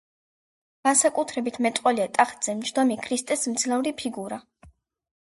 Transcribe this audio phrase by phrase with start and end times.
[0.87, 4.41] განსაკუთრებით მეტყველია ტახტზე მჯდომი ქრისტეს მძლავრი ფიგურა.